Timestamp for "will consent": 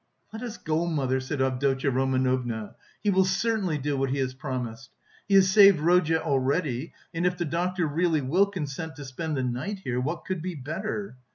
8.21-8.95